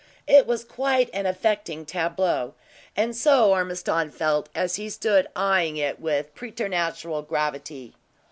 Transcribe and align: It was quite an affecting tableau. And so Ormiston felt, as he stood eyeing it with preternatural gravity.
It 0.25 0.47
was 0.47 0.63
quite 0.63 1.11
an 1.13 1.27
affecting 1.27 1.85
tableau. 1.85 2.55
And 2.97 3.15
so 3.15 3.51
Ormiston 3.51 4.09
felt, 4.09 4.49
as 4.55 4.77
he 4.77 4.89
stood 4.89 5.27
eyeing 5.35 5.77
it 5.77 5.99
with 5.99 6.33
preternatural 6.33 7.21
gravity. 7.21 7.93